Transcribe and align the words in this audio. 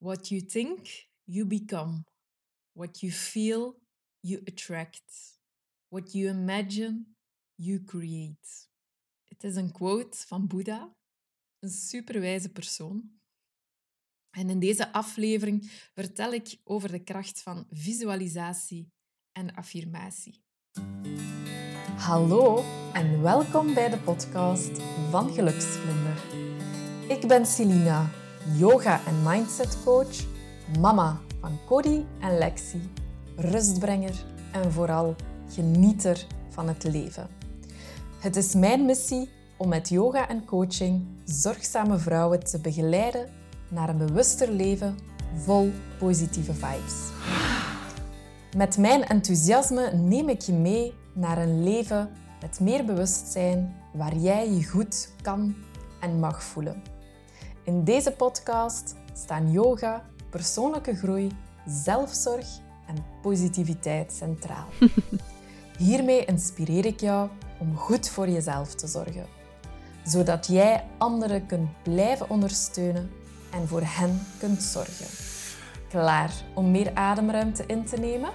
What 0.00 0.28
you 0.28 0.40
think, 0.40 1.08
you 1.24 1.44
become. 1.44 2.04
What 2.72 3.00
you 3.00 3.12
feel, 3.12 3.74
you 4.20 4.40
attract. 4.46 5.38
What 5.88 6.12
you 6.12 6.28
imagine, 6.28 7.04
you 7.56 7.84
create. 7.84 8.66
Het 9.28 9.44
is 9.44 9.56
een 9.56 9.72
quote 9.72 10.16
van 10.26 10.46
Boeddha, 10.46 10.96
een 11.58 11.70
superwijze 11.70 12.48
persoon. 12.48 13.10
En 14.30 14.50
in 14.50 14.58
deze 14.58 14.92
aflevering 14.92 15.88
vertel 15.94 16.32
ik 16.32 16.60
over 16.64 16.90
de 16.90 17.02
kracht 17.02 17.42
van 17.42 17.66
visualisatie 17.70 18.92
en 19.32 19.54
affirmatie. 19.54 20.42
Hallo 21.96 22.64
en 22.92 23.22
welkom 23.22 23.74
bij 23.74 23.88
de 23.88 23.98
podcast 23.98 24.82
van 25.10 25.32
Geluksvlinder. 25.32 26.46
Ik 27.08 27.28
ben 27.28 27.46
Celina, 27.46 28.17
yoga- 28.56 29.00
en 29.06 29.22
mindset 29.22 29.78
coach, 29.84 30.24
mama 30.80 31.20
van 31.40 31.58
Cody 31.66 32.04
en 32.20 32.38
Lexi, 32.38 32.90
rustbrenger 33.36 34.24
en 34.52 34.72
vooral 34.72 35.14
genieter 35.48 36.26
van 36.48 36.68
het 36.68 36.84
leven. 36.84 37.26
Het 38.18 38.36
is 38.36 38.54
mijn 38.54 38.84
missie 38.84 39.30
om 39.56 39.68
met 39.68 39.88
yoga 39.88 40.28
en 40.28 40.44
coaching 40.44 41.06
zorgzame 41.24 41.98
vrouwen 41.98 42.44
te 42.44 42.58
begeleiden 42.58 43.28
naar 43.68 43.88
een 43.88 43.98
bewuster 43.98 44.52
leven 44.52 44.98
vol 45.36 45.72
positieve 45.98 46.54
vibes. 46.54 46.94
Met 48.56 48.78
mijn 48.78 49.04
enthousiasme 49.04 49.92
neem 49.92 50.28
ik 50.28 50.40
je 50.40 50.52
mee 50.52 50.94
naar 51.12 51.38
een 51.38 51.62
leven 51.62 52.10
met 52.40 52.60
meer 52.60 52.84
bewustzijn 52.84 53.74
waar 53.92 54.16
jij 54.16 54.50
je 54.50 54.64
goed 54.64 55.08
kan 55.22 55.54
en 56.00 56.18
mag 56.18 56.42
voelen. 56.42 56.82
In 57.68 57.84
deze 57.84 58.12
podcast 58.12 58.96
staan 59.12 59.50
yoga, 59.50 60.04
persoonlijke 60.30 60.94
groei, 60.94 61.30
zelfzorg 61.66 62.46
en 62.86 63.04
positiviteit 63.22 64.12
centraal. 64.12 64.66
Hiermee 65.78 66.24
inspireer 66.24 66.86
ik 66.86 67.00
jou 67.00 67.28
om 67.58 67.76
goed 67.76 68.08
voor 68.08 68.28
jezelf 68.28 68.74
te 68.74 68.86
zorgen, 68.86 69.26
zodat 70.04 70.46
jij 70.46 70.84
anderen 70.98 71.46
kunt 71.46 71.82
blijven 71.82 72.30
ondersteunen 72.30 73.10
en 73.50 73.68
voor 73.68 73.82
hen 73.84 74.26
kunt 74.38 74.62
zorgen. 74.62 75.06
Klaar 75.88 76.32
om 76.54 76.70
meer 76.70 76.90
ademruimte 76.94 77.66
in 77.66 77.84
te 77.84 77.96
nemen? 77.96 78.30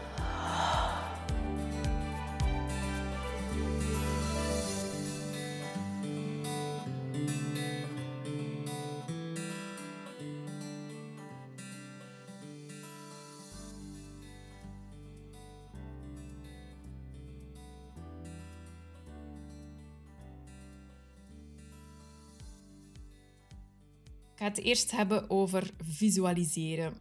Ga 24.43 24.49
het 24.49 24.63
eerst 24.63 24.91
hebben 24.91 25.29
over 25.29 25.71
visualiseren. 25.83 26.93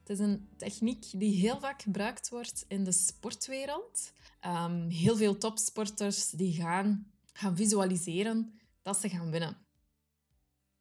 Het 0.00 0.08
is 0.08 0.18
een 0.18 0.48
techniek 0.56 1.04
die 1.12 1.40
heel 1.40 1.60
vaak 1.60 1.82
gebruikt 1.82 2.28
wordt 2.28 2.64
in 2.68 2.84
de 2.84 2.92
sportwereld. 2.92 4.12
Ehm, 4.40 4.88
heel 4.88 5.16
veel 5.16 5.38
topsporters 5.38 6.30
die 6.30 6.52
gaan, 6.52 7.12
gaan 7.32 7.56
visualiseren 7.56 8.58
dat 8.82 8.96
ze 8.96 9.08
gaan 9.08 9.30
winnen. 9.30 9.66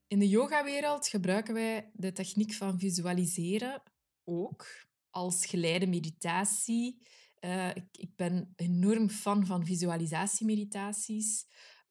In 0.08 0.20
de 0.20 0.30
yogawereld 0.30 1.08
gebruiken 1.08 1.54
wij 1.54 1.92
de 1.94 2.12
techniek 2.12 2.54
van 2.54 2.80
visualiseren 2.80 3.82
ook 4.24 4.66
als 5.10 5.46
geleide 5.46 5.88
meditatie. 5.88 7.02
Uh, 7.40 7.70
ik, 7.70 7.88
ik, 7.92 8.16
ben 8.16 8.54
enorm 8.56 9.10
fan 9.10 9.46
van 9.46 9.66
visualisatiemeditaties, 9.66 11.46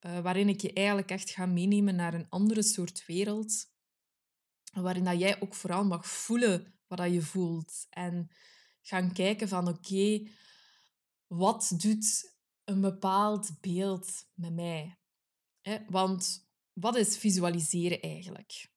uh, 0.07 0.21
waarin 0.21 0.49
ik 0.49 0.61
je 0.61 0.73
eigenlijk 0.73 1.11
echt 1.11 1.31
ga 1.31 1.47
meenemen 1.47 1.95
naar 1.97 2.15
een 2.15 2.29
andere 2.29 2.63
soort 2.63 3.07
wereld, 3.07 3.75
waarin 4.83 5.05
dat 5.05 5.19
jij 5.19 5.41
ook 5.41 5.55
vooral 5.55 5.85
mag 5.85 6.07
voelen 6.07 6.75
wat 6.87 6.99
dat 6.99 7.13
je 7.13 7.23
voelt. 7.23 7.87
En 7.91 8.31
gaan 8.83 9.13
kijken 9.13 9.49
van 9.49 9.69
oké, 9.69 10.29
wat 11.27 11.75
doet 11.77 12.35
een 12.65 12.81
bepaald 12.81 13.61
beeld 13.61 14.29
met 14.35 14.55
mij? 14.55 14.99
Want 15.89 16.49
wat 16.73 16.97
is 16.97 17.19
visualiseren 17.19 18.01
eigenlijk? 18.01 18.71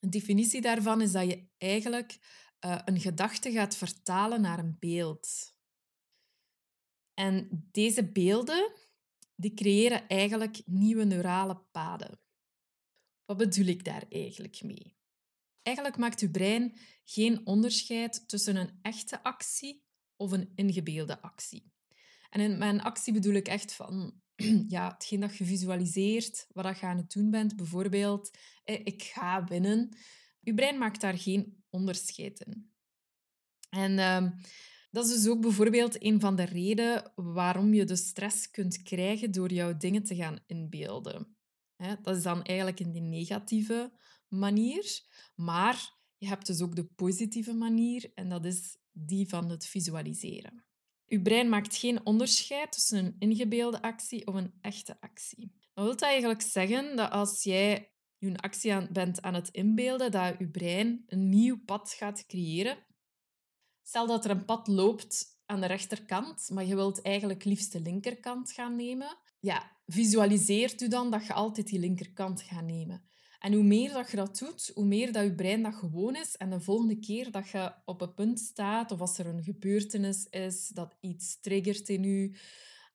Een 0.00 0.10
definitie 0.10 0.60
daarvan 0.60 1.00
is 1.00 1.12
dat 1.12 1.30
je 1.30 1.48
eigenlijk 1.58 2.18
uh, 2.64 2.80
een 2.84 3.00
gedachte 3.00 3.50
gaat 3.52 3.76
vertalen 3.76 4.40
naar 4.40 4.58
een 4.58 4.76
beeld. 4.78 5.56
En 7.14 7.68
deze 7.70 8.12
beelden 8.12 8.72
die 9.34 9.54
creëren 9.54 10.08
eigenlijk 10.08 10.62
nieuwe 10.64 11.04
neurale 11.04 11.56
paden. 11.70 12.20
Wat 13.28 13.36
bedoel 13.36 13.66
ik 13.66 13.84
daar 13.84 14.04
eigenlijk 14.08 14.62
mee? 14.62 14.96
Eigenlijk 15.62 15.96
maakt 15.96 16.20
uw 16.20 16.30
brein 16.30 16.78
geen 17.04 17.46
onderscheid 17.46 18.28
tussen 18.28 18.56
een 18.56 18.78
echte 18.82 19.22
actie 19.22 19.84
of 20.16 20.32
een 20.32 20.52
ingebeelde 20.54 21.22
actie. 21.22 21.72
En 22.30 22.40
in 22.40 22.58
mijn 22.58 22.80
actie 22.80 23.12
bedoel 23.12 23.34
ik 23.34 23.48
echt 23.48 23.72
van 23.72 24.20
ja, 24.74 24.92
hetgeen 24.92 25.20
dat 25.20 25.36
je 25.36 25.44
visualiseert, 25.44 26.46
wat 26.52 26.78
je 26.78 26.86
aan 26.86 26.96
het 26.96 27.12
doen 27.12 27.30
bent. 27.30 27.56
Bijvoorbeeld, 27.56 28.36
ik 28.64 29.02
ga 29.02 29.44
winnen. 29.44 29.96
Uw 30.42 30.54
brein 30.54 30.78
maakt 30.78 31.00
daar 31.00 31.18
geen 31.18 31.64
onderscheid 31.70 32.40
in. 32.40 32.72
En 33.70 33.92
uh, 33.92 34.30
dat 34.90 35.06
is 35.06 35.14
dus 35.14 35.28
ook 35.28 35.40
bijvoorbeeld 35.40 36.02
een 36.02 36.20
van 36.20 36.36
de 36.36 36.44
redenen 36.44 37.12
waarom 37.14 37.74
je 37.74 37.84
de 37.84 37.96
stress 37.96 38.50
kunt 38.50 38.82
krijgen 38.82 39.30
door 39.30 39.52
jouw 39.52 39.76
dingen 39.76 40.04
te 40.04 40.14
gaan 40.14 40.38
inbeelden. 40.46 41.37
Dat 42.02 42.16
is 42.16 42.22
dan 42.22 42.42
eigenlijk 42.42 42.80
in 42.80 42.92
die 42.92 43.02
negatieve 43.02 43.92
manier. 44.28 45.00
Maar 45.34 45.96
je 46.16 46.26
hebt 46.26 46.46
dus 46.46 46.60
ook 46.60 46.76
de 46.76 46.84
positieve 46.84 47.54
manier 47.54 48.10
en 48.14 48.28
dat 48.28 48.44
is 48.44 48.76
die 48.92 49.28
van 49.28 49.50
het 49.50 49.66
visualiseren. 49.66 50.64
Je 51.04 51.22
brein 51.22 51.48
maakt 51.48 51.76
geen 51.76 52.06
onderscheid 52.06 52.72
tussen 52.72 53.04
een 53.04 53.16
ingebeelde 53.18 53.82
actie 53.82 54.26
of 54.26 54.34
een 54.34 54.54
echte 54.60 55.00
actie. 55.00 55.52
Dat 55.74 55.84
wil 55.84 56.08
eigenlijk 56.08 56.42
zeggen 56.42 56.96
dat 56.96 57.10
als 57.10 57.42
jij 57.42 57.92
je 58.18 58.36
actie 58.36 58.92
bent 58.92 59.22
aan 59.22 59.34
het 59.34 59.48
inbeelden, 59.48 60.10
dat 60.10 60.34
je 60.38 60.48
brein 60.48 61.04
een 61.06 61.28
nieuw 61.28 61.64
pad 61.64 61.92
gaat 61.92 62.26
creëren. 62.26 62.86
Stel 63.82 64.06
dat 64.06 64.24
er 64.24 64.30
een 64.30 64.44
pad 64.44 64.66
loopt 64.66 65.40
aan 65.46 65.60
de 65.60 65.66
rechterkant, 65.66 66.50
maar 66.52 66.64
je 66.64 66.74
wilt 66.74 67.02
eigenlijk 67.02 67.44
liefst 67.44 67.72
de 67.72 67.80
linkerkant 67.80 68.52
gaan 68.52 68.76
nemen. 68.76 69.18
Ja, 69.40 69.76
visualiseert 69.86 70.80
u 70.80 70.88
dan 70.88 71.10
dat 71.10 71.26
je 71.26 71.32
altijd 71.32 71.66
die 71.66 71.78
linkerkant 71.78 72.42
gaat 72.42 72.64
nemen. 72.64 73.02
En 73.38 73.52
hoe 73.52 73.62
meer 73.62 73.92
dat 73.92 74.10
je 74.10 74.16
dat 74.16 74.38
doet, 74.38 74.70
hoe 74.74 74.84
meer 74.84 75.12
dat 75.12 75.24
je 75.24 75.34
brein 75.34 75.62
dat 75.62 75.74
gewoon 75.74 76.16
is. 76.16 76.36
En 76.36 76.50
de 76.50 76.60
volgende 76.60 76.98
keer 76.98 77.30
dat 77.30 77.48
je 77.48 77.72
op 77.84 78.00
een 78.00 78.14
punt 78.14 78.40
staat, 78.40 78.92
of 78.92 79.00
als 79.00 79.18
er 79.18 79.26
een 79.26 79.42
gebeurtenis 79.42 80.26
is 80.26 80.68
dat 80.68 80.96
iets 81.00 81.40
triggert 81.40 81.88
in 81.88 82.02
je, 82.02 82.38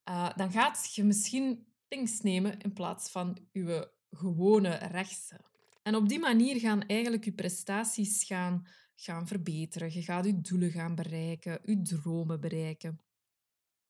uh, 0.10 0.30
dan 0.36 0.52
gaat 0.52 0.96
je 0.96 1.04
misschien 1.04 1.68
links 1.90 2.22
nemen 2.22 2.60
in 2.60 2.74
plaats 2.74 3.10
van 3.10 3.38
je 3.52 3.92
gewone 4.10 4.76
rechtse. 4.76 5.40
En 5.84 5.96
op 5.96 6.10
die 6.10 6.20
manier 6.20 6.60
gaan 6.60 6.82
eigenlijk 6.82 7.26
je 7.26 7.34
prestaties 7.34 8.24
gaan, 8.24 8.68
gaan 8.96 9.28
verbeteren. 9.28 9.94
Je 9.94 10.02
gaat 10.02 10.26
je 10.26 10.42
doelen 10.42 10.72
gaan 10.72 10.96
bereiken, 10.96 11.60
je 11.64 11.82
dromen 11.82 12.40
bereiken. 12.40 13.00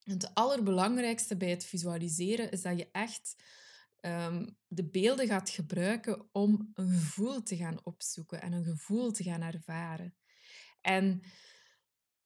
Het 0.04 0.34
allerbelangrijkste 0.34 1.38
bij 1.38 1.50
het 1.50 1.66
visualiseren 1.66 2.52
is 2.52 2.62
dat 2.62 2.78
je 2.78 2.90
echt 2.92 3.36
Ehm, 4.04 4.46
de 4.68 4.84
beelden 4.90 5.28
gaat 5.28 5.50
gebruiken 5.50 6.30
om 6.32 6.72
een 6.74 6.90
gevoel 6.90 7.44
te 7.44 7.56
gaan 7.56 7.80
opzoeken 7.84 8.42
en 8.42 8.54
een 8.54 8.64
gevoel 8.64 9.12
te 9.12 9.24
gaan 9.24 9.42
ervaren. 9.42 10.16
En 10.82 11.22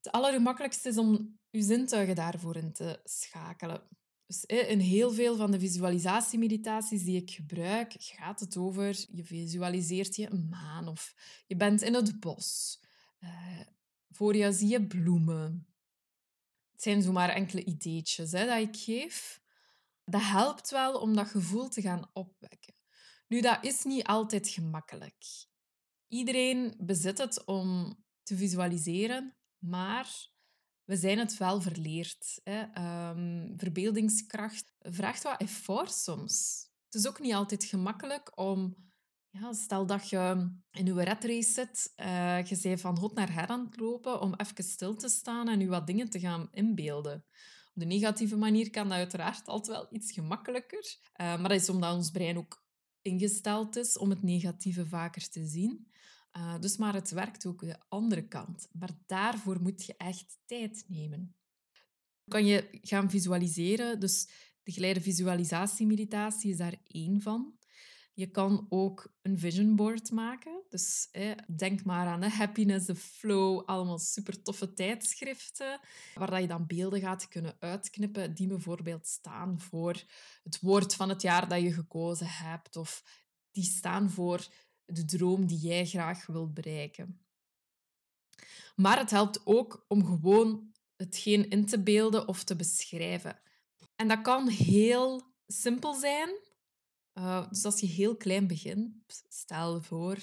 het 0.01 0.11
allergemakkelijkste 0.11 0.89
is 0.89 0.97
om 0.97 1.39
je 1.49 1.61
zintuigen 1.61 2.15
daarvoor 2.15 2.55
in 2.55 2.73
te 2.73 2.99
schakelen. 3.03 3.87
Dus 4.25 4.45
in 4.45 4.79
heel 4.79 5.11
veel 5.11 5.35
van 5.35 5.51
de 5.51 5.59
visualisatiemeditaties 5.59 7.03
die 7.03 7.21
ik 7.21 7.31
gebruik, 7.31 7.93
gaat 7.97 8.39
het 8.39 8.57
over 8.57 9.05
je 9.11 9.23
visualiseert 9.23 10.15
je 10.15 10.31
een 10.31 10.49
maan 10.49 10.87
of 10.87 11.13
je 11.47 11.55
bent 11.55 11.81
in 11.81 11.93
het 11.93 12.19
bos. 12.19 12.79
Uh, 13.19 13.61
voor 14.09 14.35
jou 14.35 14.53
zie 14.53 14.69
je 14.69 14.87
bloemen. 14.87 15.66
Het 16.77 16.85
zijn 16.85 17.01
zomaar 17.01 17.29
enkele 17.29 17.63
ideetjes 17.63 18.31
hè, 18.31 18.45
dat 18.45 18.59
ik 18.59 18.77
geef 18.77 19.41
dat 20.11 20.21
helpt 20.21 20.69
wel 20.69 20.99
om 20.99 21.15
dat 21.15 21.27
gevoel 21.27 21.67
te 21.67 21.81
gaan 21.81 22.09
opwekken. 22.13 22.73
Nu, 23.27 23.41
dat 23.41 23.63
is 23.63 23.83
niet 23.83 24.05
altijd 24.05 24.47
gemakkelijk. 24.47 25.25
Iedereen 26.07 26.73
bezit 26.77 27.17
het 27.17 27.45
om 27.45 27.97
te 28.23 28.35
visualiseren, 28.35 29.37
maar 29.57 30.29
we 30.83 30.95
zijn 30.95 31.17
het 31.17 31.37
wel 31.37 31.61
verleerd. 31.61 32.39
Hè. 32.43 32.61
Um, 33.09 33.53
verbeeldingskracht 33.57 34.73
vraagt 34.79 35.23
wat 35.23 35.41
effort 35.41 35.91
soms. 35.91 36.67
Het 36.85 36.93
is 36.93 37.07
ook 37.07 37.19
niet 37.19 37.33
altijd 37.33 37.63
gemakkelijk 37.63 38.39
om 38.39 38.86
Ja, 39.39 39.53
stel 39.53 39.85
dat 39.85 40.09
je 40.09 40.49
in 40.71 40.85
je 40.85 41.03
red 41.03 41.23
race 41.23 41.51
zit, 41.51 41.93
je 42.49 42.59
bent 42.61 42.81
van 42.81 42.97
hot 42.97 43.13
naar 43.13 43.33
her 43.33 43.47
aan 43.47 43.65
het 43.65 43.79
lopen 43.79 44.21
om 44.21 44.33
even 44.33 44.63
stil 44.63 44.95
te 44.95 45.09
staan 45.09 45.47
en 45.47 45.59
je 45.59 45.67
wat 45.67 45.87
dingen 45.87 46.09
te 46.09 46.19
gaan 46.19 46.49
inbeelden. 46.51 47.25
Op 47.73 47.83
de 47.83 47.85
negatieve 47.85 48.37
manier 48.37 48.69
kan 48.69 48.87
dat 48.87 48.97
uiteraard 48.97 49.47
altijd 49.47 49.77
wel 49.77 49.87
iets 49.91 50.11
gemakkelijker. 50.11 50.97
Uh, 51.03 51.17
maar 51.17 51.49
dat 51.49 51.61
is 51.61 51.69
omdat 51.69 51.95
ons 51.95 52.11
brein 52.11 52.37
ook 52.37 52.65
ingesteld 53.01 53.75
is 53.75 53.97
om 53.97 54.09
het 54.09 54.23
negatieve 54.23 54.85
vaker 54.85 55.29
te 55.29 55.45
zien. 55.45 55.91
Uh, 56.37 56.59
dus 56.59 56.77
maar 56.77 56.93
het 56.93 57.09
werkt 57.09 57.45
ook 57.45 57.59
de 57.59 57.79
andere 57.87 58.27
kant. 58.27 58.69
Maar 58.71 58.89
daarvoor 59.05 59.61
moet 59.61 59.85
je 59.85 59.95
echt 59.97 60.37
tijd 60.45 60.85
nemen. 60.87 61.35
Kan 62.27 62.45
je 62.45 62.79
gaan 62.81 63.09
visualiseren, 63.09 63.99
dus 63.99 64.29
de 64.63 64.71
geleide 64.71 65.01
visualisatiemeditatie 65.01 66.51
is 66.51 66.57
daar 66.57 66.75
één 66.87 67.21
van. 67.21 67.56
Je 68.17 68.27
kan 68.31 68.65
ook 68.69 69.13
een 69.21 69.39
vision 69.39 69.75
board 69.75 70.11
maken. 70.11 70.63
Dus 70.69 71.09
denk 71.55 71.83
maar 71.83 72.07
aan 72.07 72.19
de 72.19 72.29
Happiness, 72.29 72.85
the 72.85 72.95
Flow, 72.95 73.65
allemaal 73.65 73.99
super 73.99 74.41
toffe 74.41 74.73
tijdschriften, 74.73 75.79
waar 76.15 76.29
dat 76.29 76.41
je 76.41 76.47
dan 76.47 76.67
beelden 76.67 76.99
gaat 76.99 77.27
kunnen 77.27 77.55
uitknippen 77.59 78.33
die 78.33 78.47
bijvoorbeeld 78.47 79.07
staan 79.07 79.59
voor 79.59 80.03
het 80.43 80.59
woord 80.59 80.95
van 80.95 81.09
het 81.09 81.21
jaar 81.21 81.47
dat 81.47 81.61
je 81.61 81.73
gekozen 81.73 82.27
hebt, 82.27 82.75
of 82.75 83.03
die 83.51 83.63
staan 83.63 84.09
voor 84.09 84.47
de 84.85 85.05
droom 85.05 85.47
die 85.47 85.59
jij 85.59 85.85
graag 85.85 86.25
wilt 86.25 86.53
bereiken. 86.53 87.21
Maar 88.75 88.97
het 88.97 89.09
helpt 89.09 89.41
ook 89.45 89.85
om 89.87 90.05
gewoon 90.05 90.71
hetgeen 90.95 91.49
in 91.49 91.65
te 91.65 91.83
beelden 91.83 92.27
of 92.27 92.43
te 92.43 92.55
beschrijven. 92.55 93.39
En 93.95 94.07
dat 94.07 94.21
kan 94.21 94.47
heel 94.47 95.21
simpel 95.47 95.93
zijn, 95.93 96.29
uh, 97.17 97.49
dus 97.49 97.65
als 97.65 97.79
je 97.79 97.87
heel 97.87 98.17
klein 98.17 98.47
begint, 98.47 99.23
stel 99.27 99.81
voor 99.81 100.19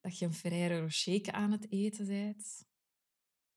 dat 0.00 0.18
je 0.18 0.24
een 0.24 0.34
Ferrero 0.34 0.80
Rocher 0.80 1.32
aan 1.32 1.52
het 1.52 1.72
eten 1.72 2.06
bent. 2.06 2.68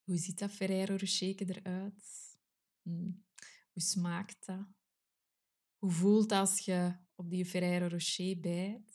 Hoe 0.04 0.16
ziet 0.16 0.38
dat 0.38 0.50
Ferrero 0.50 0.96
Rocher 0.96 1.50
eruit? 1.50 2.38
Hmm. 2.82 3.24
Hoe 3.72 3.82
smaakt 3.82 4.46
dat? 4.46 4.66
Hoe 5.78 5.90
voelt 5.90 6.28
dat 6.28 6.38
als 6.38 6.58
je 6.60 6.96
op 7.14 7.30
die 7.30 7.44
Ferrero 7.44 7.86
Rocher 7.86 8.40
bijt? 8.40 8.92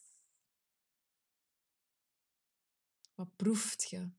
Wat 3.15 3.35
proeft 3.35 3.89
je? 3.89 4.11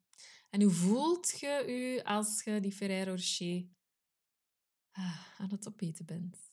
En 0.51 0.63
hoe 0.63 0.73
voelt 0.73 1.41
je 1.41 1.47
je 1.47 2.05
als 2.05 2.43
je 2.43 2.61
die 2.61 2.73
Ferrero 2.73 3.11
Rocher 3.11 3.69
ah, 4.91 5.41
aan 5.41 5.51
het 5.51 5.69
opeten 5.69 6.07
bent? 6.07 6.51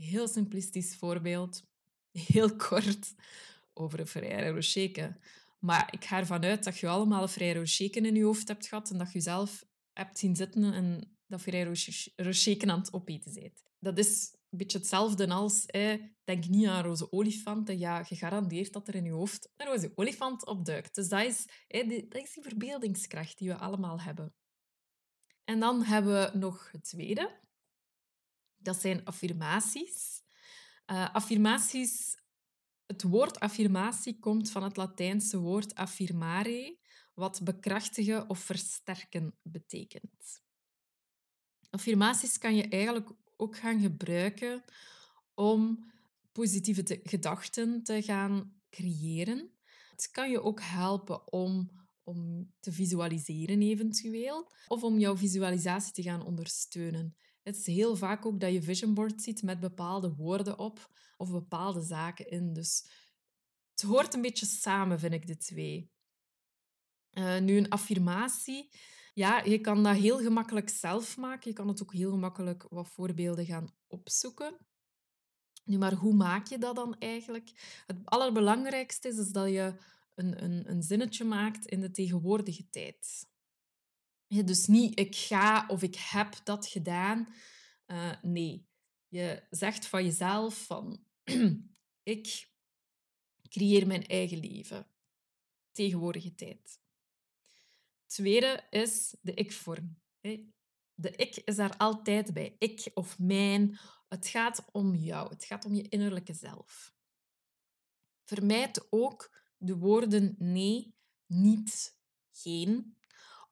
Heel 0.00 0.28
simplistisch 0.28 0.96
voorbeeld, 0.96 1.62
heel 2.12 2.56
kort, 2.68 3.14
over 3.72 4.00
een 4.00 4.06
Ferrero 4.06 4.54
Rocher. 4.54 5.16
Maar 5.58 5.88
ik 5.92 6.04
ga 6.04 6.18
ervan 6.18 6.44
uit 6.44 6.64
dat 6.64 6.78
je 6.78 6.88
allemaal 6.88 7.28
een 7.36 7.54
Rocher 7.54 7.96
in 7.96 8.14
je 8.14 8.24
hoofd 8.24 8.48
hebt 8.48 8.66
gehad 8.66 8.90
en 8.90 8.98
dat 8.98 9.12
je 9.12 9.20
zelf 9.20 9.64
hebt 9.92 10.18
zien 10.18 10.36
zitten 10.36 10.72
en 10.72 11.16
dat 11.26 11.40
Ferrero 11.40 11.72
Rocher 12.16 12.70
aan 12.70 12.78
het 12.78 12.92
opeten 12.92 13.34
bent. 13.34 13.62
Dat 13.78 13.98
is 13.98 14.34
een 14.50 14.58
beetje 14.58 14.78
hetzelfde 14.78 15.28
als, 15.28 15.66
denk 16.24 16.46
niet 16.48 16.66
aan 16.66 16.84
roze 16.84 17.12
olifanten. 17.12 17.78
Ja, 17.78 18.04
gegarandeerd 18.04 18.72
dat 18.72 18.88
er 18.88 18.94
in 18.94 19.04
je 19.04 19.10
hoofd 19.10 19.48
een 19.56 19.66
roze 19.66 19.92
olifant 19.94 20.46
opduikt. 20.46 20.94
Dus 20.94 21.08
dat 21.08 21.24
is, 21.24 21.46
dat 22.08 22.22
is 22.22 22.32
die 22.32 22.42
verbeeldingskracht 22.42 23.38
die 23.38 23.48
we 23.48 23.56
allemaal 23.56 24.00
hebben. 24.00 24.34
En 25.44 25.60
dan 25.60 25.82
hebben 25.82 26.12
we 26.12 26.38
nog 26.38 26.68
het 26.72 26.84
tweede. 26.84 27.38
Dat 28.62 28.80
zijn 28.80 29.04
affirmaties. 29.04 30.22
Uh, 30.86 31.14
affirmaties, 31.14 32.16
het 32.86 33.02
woord 33.02 33.40
affirmatie 33.40 34.18
komt 34.18 34.50
van 34.50 34.62
het 34.62 34.76
Latijnse 34.76 35.38
woord 35.38 35.74
affirmare, 35.74 36.78
wat 37.14 37.40
bekrachtigen 37.44 38.28
of 38.28 38.38
versterken 38.38 39.38
betekent. 39.42 40.42
Affirmaties 41.70 42.38
kan 42.38 42.56
je 42.56 42.68
eigenlijk 42.68 43.10
ook 43.36 43.56
gaan 43.56 43.80
gebruiken 43.80 44.64
om 45.34 45.92
positieve 46.32 47.00
gedachten 47.02 47.82
te 47.82 48.02
gaan 48.02 48.60
creëren. 48.70 49.50
Het 49.90 50.10
kan 50.10 50.30
je 50.30 50.42
ook 50.42 50.60
helpen 50.62 51.32
om, 51.32 51.70
om 52.02 52.50
te 52.60 52.72
visualiseren 52.72 53.62
eventueel, 53.62 54.52
of 54.66 54.82
om 54.82 54.98
jouw 54.98 55.16
visualisatie 55.16 55.92
te 55.92 56.02
gaan 56.02 56.24
ondersteunen. 56.24 57.16
Het 57.42 57.56
is 57.56 57.66
heel 57.66 57.96
vaak 57.96 58.26
ook 58.26 58.40
dat 58.40 58.52
je 58.52 58.62
vision 58.62 58.94
board 58.94 59.22
ziet 59.22 59.42
met 59.42 59.60
bepaalde 59.60 60.14
woorden 60.14 60.58
op 60.58 60.90
of 61.16 61.30
bepaalde 61.30 61.82
zaken 61.82 62.28
in. 62.30 62.52
Dus 62.52 62.90
het 63.70 63.82
hoort 63.82 64.14
een 64.14 64.22
beetje 64.22 64.46
samen, 64.46 64.98
vind 64.98 65.12
ik, 65.12 65.26
de 65.26 65.36
twee. 65.36 65.90
Uh, 67.12 67.38
nu, 67.38 67.56
een 67.56 67.68
affirmatie. 67.68 68.70
Ja, 69.14 69.44
je 69.44 69.58
kan 69.58 69.82
dat 69.82 69.96
heel 69.96 70.18
gemakkelijk 70.18 70.68
zelf 70.68 71.16
maken. 71.16 71.50
Je 71.50 71.56
kan 71.56 71.68
het 71.68 71.82
ook 71.82 71.92
heel 71.92 72.10
gemakkelijk 72.10 72.66
wat 72.68 72.88
voorbeelden 72.88 73.46
gaan 73.46 73.74
opzoeken. 73.86 74.56
Nu, 75.64 75.78
maar 75.78 75.94
hoe 75.94 76.14
maak 76.14 76.46
je 76.46 76.58
dat 76.58 76.76
dan 76.76 76.98
eigenlijk? 76.98 77.82
Het 77.86 77.98
allerbelangrijkste 78.04 79.08
is, 79.08 79.18
is 79.18 79.28
dat 79.28 79.48
je 79.48 79.74
een, 80.14 80.44
een, 80.44 80.70
een 80.70 80.82
zinnetje 80.82 81.24
maakt 81.24 81.66
in 81.66 81.80
de 81.80 81.90
tegenwoordige 81.90 82.68
tijd 82.70 83.28
dus 84.30 84.66
niet 84.66 84.98
ik 84.98 85.16
ga 85.16 85.66
of 85.66 85.82
ik 85.82 85.96
heb 85.96 86.40
dat 86.44 86.66
gedaan. 86.66 87.34
Uh, 87.86 88.12
nee, 88.22 88.68
je 89.08 89.42
zegt 89.50 89.86
van 89.86 90.04
jezelf 90.04 90.66
van 90.66 91.04
ik 92.02 92.48
creëer 93.48 93.86
mijn 93.86 94.06
eigen 94.06 94.38
leven. 94.38 94.86
Tegenwoordige 95.72 96.34
tijd. 96.34 96.80
Tweede 98.06 98.66
is 98.70 99.16
de 99.20 99.34
ik-vorm. 99.34 99.98
De 100.94 101.10
ik 101.16 101.36
is 101.36 101.56
daar 101.56 101.76
altijd 101.76 102.32
bij. 102.32 102.56
Ik 102.58 102.90
of 102.94 103.18
mijn. 103.18 103.78
Het 104.08 104.26
gaat 104.26 104.64
om 104.72 104.94
jou. 104.94 105.28
Het 105.28 105.44
gaat 105.44 105.64
om 105.64 105.74
je 105.74 105.88
innerlijke 105.88 106.34
zelf. 106.34 106.94
Vermijd 108.24 108.86
ook 108.90 109.42
de 109.56 109.76
woorden 109.76 110.34
nee, 110.38 110.94
niet, 111.26 111.98
geen 112.30 112.96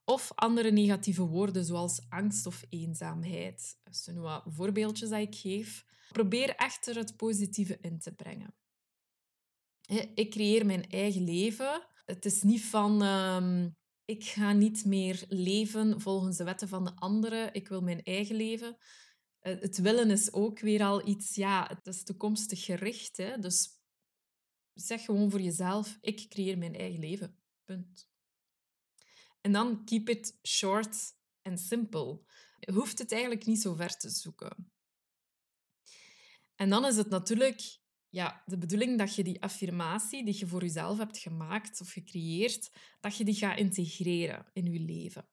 of 0.08 0.32
andere 0.34 0.70
negatieve 0.70 1.22
woorden, 1.22 1.64
zoals 1.64 2.00
angst 2.08 2.46
of 2.46 2.64
eenzaamheid. 2.68 3.78
Dat 3.84 3.96
zijn 3.96 4.20
wat 4.20 4.42
voorbeeldjes 4.46 5.08
die 5.08 5.20
ik 5.20 5.34
geef. 5.34 5.84
Probeer 6.12 6.54
echter 6.54 6.96
het 6.96 7.16
positieve 7.16 7.78
in 7.80 7.98
te 7.98 8.14
brengen. 8.14 8.54
Ik 10.14 10.30
creëer 10.30 10.66
mijn 10.66 10.90
eigen 10.90 11.24
leven. 11.24 11.86
Het 12.04 12.24
is 12.24 12.42
niet 12.42 12.64
van... 12.64 13.02
Um, 13.02 13.76
ik 14.04 14.24
ga 14.24 14.52
niet 14.52 14.84
meer 14.84 15.24
leven 15.28 16.00
volgens 16.00 16.36
de 16.36 16.44
wetten 16.44 16.68
van 16.68 16.84
de 16.84 16.94
anderen. 16.94 17.54
Ik 17.54 17.68
wil 17.68 17.80
mijn 17.80 18.02
eigen 18.02 18.36
leven. 18.36 18.76
Eh, 19.38 19.60
het 19.60 19.78
willen 19.78 20.10
is 20.10 20.32
ook 20.32 20.60
weer 20.60 20.82
al 20.82 21.08
iets... 21.08 21.34
Ja, 21.34 21.66
het 21.68 21.86
is 21.86 22.02
toekomstig 22.02 22.64
gericht. 22.64 23.16
Hè? 23.16 23.38
Dus 23.38 23.68
zeg 24.74 25.04
gewoon 25.04 25.30
voor 25.30 25.40
jezelf, 25.40 25.98
ik 26.00 26.26
creëer 26.28 26.58
mijn 26.58 26.74
eigen 26.74 27.00
leven. 27.00 27.38
Punt. 27.64 28.08
En 29.40 29.52
dan 29.52 29.84
keep 29.84 30.08
it 30.08 30.38
short 30.42 30.96
and 31.42 31.60
simple. 31.60 32.20
Je 32.58 32.72
hoeft 32.72 32.98
het 32.98 33.12
eigenlijk 33.12 33.46
niet 33.46 33.60
zo 33.60 33.74
ver 33.74 33.96
te 33.96 34.10
zoeken. 34.10 34.72
En 36.54 36.70
dan 36.70 36.84
is 36.84 36.96
het 36.96 37.08
natuurlijk 37.08 37.78
ja, 38.08 38.42
de 38.46 38.58
bedoeling 38.58 38.98
dat 38.98 39.14
je 39.14 39.24
die 39.24 39.42
affirmatie 39.42 40.24
die 40.24 40.38
je 40.38 40.46
voor 40.46 40.62
jezelf 40.62 40.98
hebt 40.98 41.18
gemaakt 41.18 41.80
of 41.80 41.90
gecreëerd, 41.90 42.72
dat 43.00 43.16
je 43.16 43.24
die 43.24 43.34
gaat 43.34 43.58
integreren 43.58 44.46
in 44.52 44.72
je 44.72 44.80
leven. 44.80 45.28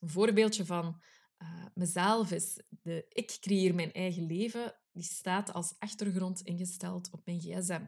Een 0.00 0.10
voorbeeldje 0.10 0.64
van 0.64 1.02
uh, 1.38 1.66
mezelf 1.74 2.30
is 2.30 2.62
de 2.68 3.06
ik 3.08 3.36
creëer 3.40 3.74
mijn 3.74 3.92
eigen 3.92 4.26
leven, 4.26 4.74
die 4.92 5.02
staat 5.02 5.52
als 5.52 5.74
achtergrond 5.78 6.40
ingesteld 6.40 7.10
op 7.10 7.24
mijn 7.24 7.40
gsm. 7.40 7.86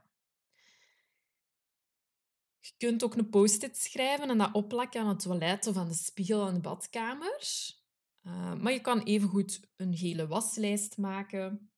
Je 2.67 2.73
kunt 2.77 3.05
ook 3.05 3.15
een 3.15 3.29
post-it 3.29 3.77
schrijven 3.77 4.31
en 4.31 4.39
dat 4.39 4.53
opplakken 4.53 5.01
aan 5.01 5.09
het 5.09 5.19
toilet 5.19 5.67
of 5.67 5.77
aan 5.77 5.89
de 5.89 5.95
spiegel 5.95 6.49
in 6.49 6.55
de 6.55 6.61
badkamer. 6.61 7.39
Uh, 8.23 8.55
maar 8.55 8.73
je 8.73 8.81
kan 8.81 9.03
evengoed 9.03 9.61
een 9.77 9.97
gele 9.97 10.27
waslijst 10.27 10.99
maken. 10.99 11.71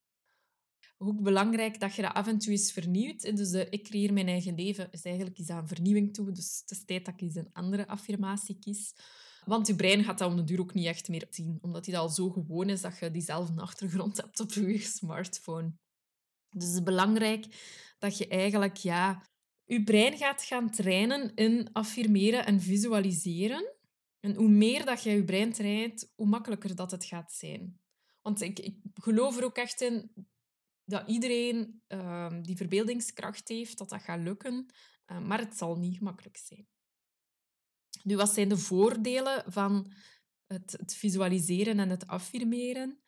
Ook 0.99 1.23
belangrijk 1.23 1.81
dat 1.81 1.95
je 1.95 2.03
dat 2.03 2.15
af 2.15 2.27
en 2.27 2.39
toe 2.39 2.53
eens 2.53 2.73
vernieuwt. 2.73 3.37
Dus 3.37 3.51
de 3.51 3.69
ik 3.69 3.85
creëer 3.85 4.13
mijn 4.13 4.29
eigen 4.29 4.55
leven 4.55 4.89
is 4.91 5.03
eigenlijk 5.03 5.39
iets 5.39 5.51
aan 5.51 5.69
vernieuwing 5.69 6.15
toe. 6.15 6.33
Dus 6.33 6.59
het 6.61 6.71
is 6.71 6.85
tijd 6.85 7.05
dat 7.05 7.15
ik 7.15 7.21
eens 7.21 7.35
een 7.35 7.53
andere 7.53 7.87
affirmatie 7.87 8.59
kies. 8.59 8.95
Want 9.45 9.67
je 9.67 9.75
brein 9.75 10.05
gaat 10.05 10.19
dat 10.19 10.31
om 10.31 10.37
de 10.37 10.45
duur 10.45 10.61
ook 10.61 10.75
niet 10.75 10.87
echt 10.87 11.09
meer 11.09 11.27
zien. 11.31 11.59
Omdat 11.61 11.87
hij 11.87 11.99
al 11.99 12.09
zo 12.09 12.31
gewoon 12.31 12.69
is 12.69 12.81
dat 12.81 12.99
je 12.99 13.11
diezelfde 13.11 13.61
achtergrond 13.61 14.17
hebt 14.17 14.41
op 14.41 14.53
je 14.53 14.79
smartphone. 14.99 15.73
Dus 16.49 16.65
het 16.65 16.75
is 16.75 16.83
belangrijk 16.83 17.47
dat 17.99 18.19
je 18.19 18.29
eigenlijk 18.29 18.77
ja, 18.77 19.27
je 19.67 19.83
brein 19.83 20.17
gaat 20.17 20.43
gaan 20.43 20.71
trainen 20.71 21.35
in 21.35 21.69
affirmeren 21.73 22.47
en 22.47 22.61
visualiseren. 22.61 23.75
En 24.21 24.35
hoe 24.35 24.49
meer 24.49 24.85
dat 24.85 25.03
je 25.03 25.11
je 25.11 25.25
brein 25.25 25.53
traint, 25.53 26.13
hoe 26.15 26.27
makkelijker 26.27 26.75
dat 26.75 26.91
het 26.91 27.05
gaat 27.05 27.33
zijn. 27.33 27.81
Want 28.23 28.41
ik, 28.41 28.75
geloof 28.95 29.37
er 29.37 29.45
ook 29.45 29.57
echt 29.57 29.81
in, 29.81 30.13
dat 30.85 31.09
iedereen 31.09 31.83
ehm, 31.87 32.43
die 32.43 32.57
verbeeldingskracht 32.57 33.49
heeft, 33.49 33.79
dat 33.79 33.89
dat 33.89 34.03
gaat 34.03 34.21
lukken. 34.21 34.67
Uh, 35.07 35.21
maar 35.21 35.39
het 35.39 35.57
zal 35.57 35.77
niet 35.77 35.97
gemakkelijk 35.97 36.37
zijn. 36.37 36.69
Nu, 38.03 38.17
wat 38.17 38.35
zijn 38.35 38.49
de 38.49 38.57
voordelen 38.57 39.53
van 39.53 39.93
het, 40.47 40.73
het 40.73 40.95
visualiseren 40.95 41.79
en 41.79 41.91
het 41.91 42.07
affirmeren? 42.07 43.01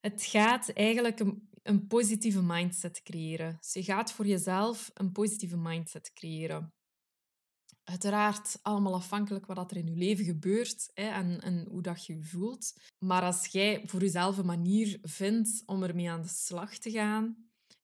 Het 0.00 0.22
gaat 0.22 0.68
eigenlijk 0.68 1.22
een, 1.68 1.86
positieve 1.86 2.42
mindset 2.42 3.02
creëren. 3.02 3.56
Dus 3.60 3.72
je 3.72 3.82
gaat 3.82 4.12
voor 4.12 4.26
jezelf 4.26 4.90
een 4.94 5.12
positieve 5.12 5.56
mindset 5.56 6.12
creëren. 6.12 6.74
Uiteraard 7.84 8.58
allemaal 8.62 8.94
afhankelijk 8.94 9.46
wat 9.46 9.70
er 9.70 9.76
in 9.76 9.86
je 9.86 9.96
leven 9.96 10.24
gebeurt 10.24 10.90
hè, 10.94 11.08
en, 11.08 11.40
en 11.40 11.66
hoe 11.68 11.82
dat 11.82 12.06
je 12.06 12.16
je 12.16 12.24
voelt. 12.24 12.74
Maar 12.98 13.22
als 13.22 13.46
jij 13.46 13.82
voor 13.84 14.00
jezelf 14.00 14.38
een 14.38 14.46
manier 14.46 14.98
vindt 15.02 15.62
om 15.66 15.82
ermee 15.82 16.10
aan 16.10 16.22
de 16.22 16.28
slag 16.28 16.78
te 16.78 16.90
gaan, 16.90 17.36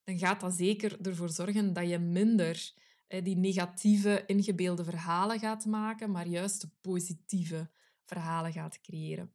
dan 0.03 0.17
gaat 0.17 0.41
dat 0.41 0.53
zeker 0.53 1.01
ervoor 1.01 1.29
zorgen 1.29 1.73
dat 1.73 1.89
je 1.89 1.99
minder 1.99 2.73
die 3.21 3.37
negatieve, 3.37 4.23
ingebeelde 4.25 4.83
verhalen 4.83 5.39
gaat 5.39 5.65
maken, 5.65 6.11
maar 6.11 6.27
juist 6.27 6.67
positieve 6.81 7.69
verhalen 8.05 8.51
gaat 8.51 8.81
creëren. 8.81 9.33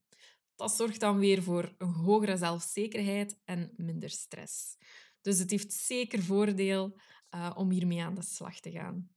Dat 0.59 0.77
zorgt 0.77 1.01
dan 1.01 1.19
weer 1.19 1.43
voor 1.43 1.75
een 1.79 1.93
hogere 1.93 2.37
zelfzekerheid 2.37 3.39
en 3.45 3.73
minder 3.77 4.11
stress. 4.11 4.77
Dus 5.21 5.39
het 5.39 5.51
heeft 5.51 5.73
zeker 5.73 6.23
voordeel 6.23 6.99
uh, 7.35 7.51
om 7.55 7.71
hiermee 7.71 8.03
aan 8.03 8.15
de 8.15 8.23
slag 8.23 8.61
te 8.61 8.71
gaan. 8.71 9.11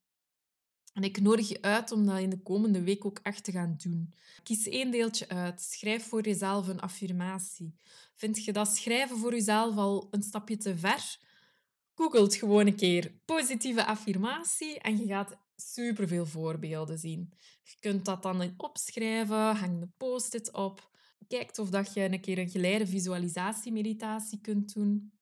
En 0.93 1.03
ik 1.03 1.21
nodig 1.21 1.49
je 1.49 1.61
uit 1.61 1.91
om 1.91 2.05
dat 2.05 2.19
in 2.19 2.29
de 2.29 2.41
komende 2.41 2.83
week 2.83 3.05
ook 3.05 3.19
echt 3.23 3.43
te 3.43 3.51
gaan 3.51 3.75
doen. 3.77 4.13
Kies 4.43 4.67
één 4.67 4.91
deeltje 4.91 5.27
uit. 5.27 5.61
Schrijf 5.61 6.07
voor 6.07 6.23
jezelf 6.23 6.67
een 6.67 6.79
affirmatie. 6.79 7.75
Vind 8.15 8.43
je 8.43 8.53
dat 8.53 8.75
schrijven 8.75 9.17
voor 9.17 9.31
jezelf 9.31 9.77
al 9.77 10.07
een 10.11 10.23
stapje 10.23 10.57
te 10.57 10.77
ver? 10.77 11.17
Google 11.95 12.21
het 12.21 12.35
gewoon 12.35 12.67
een 12.67 12.75
keer 12.75 13.13
positieve 13.25 13.85
affirmatie 13.85 14.79
en 14.79 14.97
je 14.97 15.05
gaat 15.05 15.37
superveel 15.55 16.25
voorbeelden 16.25 16.97
zien. 16.97 17.33
Je 17.63 17.75
kunt 17.79 18.05
dat 18.05 18.23
dan 18.23 18.53
opschrijven, 18.57 19.55
hang 19.55 19.79
de 19.79 19.89
post-it 19.97 20.53
op. 20.53 20.90
Kijk 21.31 21.57
of 21.57 21.69
dat 21.69 21.93
je 21.93 22.01
een 22.01 22.21
keer 22.21 22.37
een 22.37 22.49
geleide 22.49 22.87
visualisatiemeditatie 22.87 24.41
kunt 24.41 24.73
doen. 24.73 25.13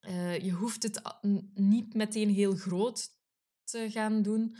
Uh, 0.00 0.38
je 0.38 0.50
hoeft 0.50 0.82
het 0.82 1.02
niet 1.54 1.94
meteen 1.94 2.30
heel 2.30 2.54
groot 2.54 3.08
te 3.64 3.90
gaan 3.90 4.22
doen. 4.22 4.56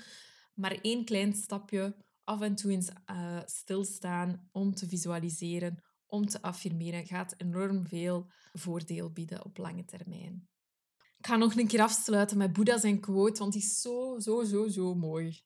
Maar 0.54 0.78
één 0.82 1.04
klein 1.04 1.32
stapje, 1.32 1.96
af 2.24 2.40
en 2.40 2.54
toe 2.54 2.70
eens 2.70 2.90
uh, 3.10 3.40
stilstaan 3.44 4.48
om 4.52 4.74
te 4.74 4.88
visualiseren, 4.88 5.82
om 6.06 6.26
te 6.26 6.42
affirmeren, 6.42 7.06
gaat 7.06 7.34
enorm 7.36 7.86
veel 7.86 8.30
voordeel 8.52 9.12
bieden 9.12 9.44
op 9.44 9.56
lange 9.56 9.84
termijn. 9.84 10.48
Ik 11.18 11.26
ga 11.26 11.36
nog 11.36 11.56
een 11.56 11.66
keer 11.66 11.82
afsluiten 11.82 12.38
met 12.38 12.52
Boeddha 12.52 12.78
zijn 12.78 13.00
quote, 13.00 13.38
want 13.38 13.52
die 13.52 13.62
is 13.62 13.80
zo, 13.80 14.18
zo, 14.18 14.44
zo, 14.44 14.68
zo 14.68 14.94
mooi. 14.94 15.40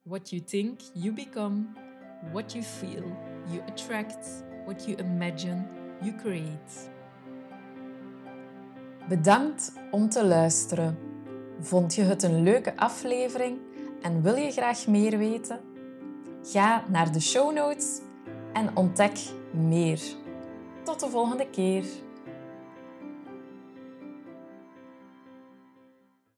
What 0.00 0.30
you 0.30 0.44
think, 0.44 0.80
you 0.94 1.14
become. 1.14 1.90
What 2.30 2.52
you 2.52 2.64
feel, 2.64 3.04
you 3.50 3.62
attract. 3.66 4.26
What 4.64 4.84
you 4.84 4.96
imagine, 4.98 5.66
you 6.00 6.14
create. 6.16 6.90
Bedankt 9.08 9.72
om 9.90 10.08
te 10.08 10.24
luisteren. 10.24 10.98
Vond 11.60 11.94
je 11.94 12.02
het 12.02 12.22
een 12.22 12.42
leuke 12.42 12.76
aflevering 12.76 13.58
en 14.02 14.22
wil 14.22 14.34
je 14.34 14.50
graag 14.50 14.86
meer 14.86 15.18
weten? 15.18 15.60
Ga 16.42 16.84
naar 16.88 17.12
de 17.12 17.20
show 17.20 17.54
notes 17.54 18.00
en 18.52 18.76
ontdek 18.76 19.18
meer. 19.50 20.00
Tot 20.82 21.00
de 21.00 21.08
volgende 21.08 21.50
keer. 21.50 21.84